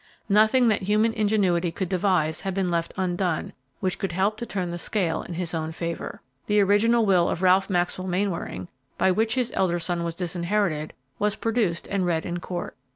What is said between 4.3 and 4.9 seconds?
to turn the